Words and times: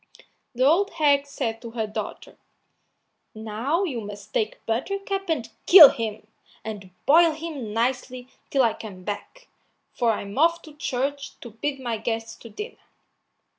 So 0.17 0.23
the 0.55 0.65
old 0.65 0.89
hag 0.93 1.27
said 1.27 1.61
to 1.61 1.69
her 1.77 1.85
daughter: 1.85 2.35
"Now 3.35 3.83
you 3.83 4.01
must 4.01 4.33
take 4.33 4.65
Buttercup 4.65 5.29
and 5.29 5.47
kill 5.67 5.89
him, 5.89 6.25
and 6.65 6.89
boil 7.05 7.33
him 7.33 7.71
nicely 7.71 8.27
till 8.49 8.63
I 8.63 8.73
come 8.73 9.03
back, 9.03 9.47
for 9.93 10.11
I'm 10.13 10.39
off 10.39 10.63
to 10.63 10.73
church 10.73 11.39
to 11.41 11.51
bid 11.51 11.79
my 11.79 11.99
guests 11.99 12.35
to 12.37 12.49
dinner." 12.49 12.79